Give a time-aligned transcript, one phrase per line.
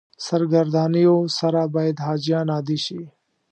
[0.27, 3.01] سرګردانیو سره باید حاجیان عادي شي.